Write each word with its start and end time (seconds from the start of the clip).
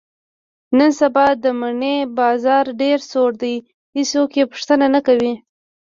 نن 0.77 0.91
سبا 0.99 1.25
د 1.43 1.45
مڼې 1.59 1.95
بازار 2.19 2.65
ډېر 2.81 2.97
سوړ 3.09 3.31
دی، 3.41 3.55
هېڅوک 3.95 4.29
یې 4.39 4.43
پوښتنه 4.51 4.85
نه 4.95 4.99
کوي. 5.07 5.33